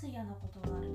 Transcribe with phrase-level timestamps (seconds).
[0.00, 0.89] つ嫌なことがある。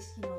[0.00, 0.29] 意識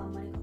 [0.00, 0.39] అమ్మని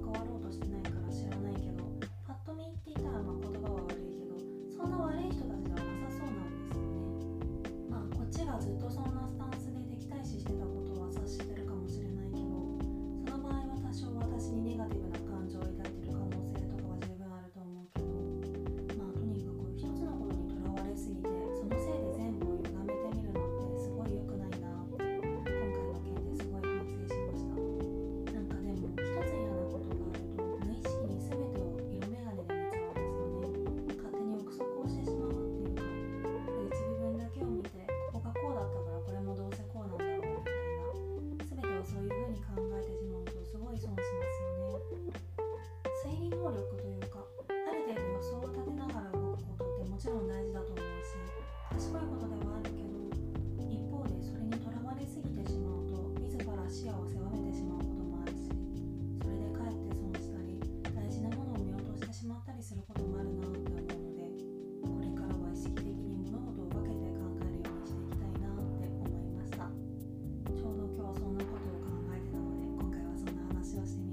[73.84, 74.07] eso.